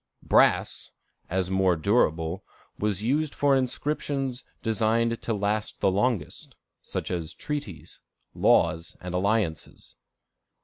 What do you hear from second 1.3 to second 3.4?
more durable, was used